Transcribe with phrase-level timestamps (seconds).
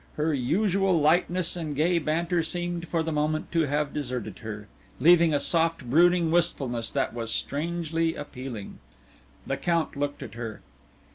[0.15, 4.67] Her usual lightness and gay banter seemed for the moment to have deserted her,
[4.99, 8.79] leaving a soft brooding wistfulness that was strangely appealing.
[9.45, 10.61] The Count looked at her.